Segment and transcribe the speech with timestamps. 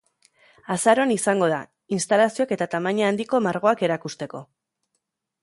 [0.75, 1.59] Azaroan izango da,
[1.97, 4.43] instalazioak eta tamaina handiko margoak erakusteko.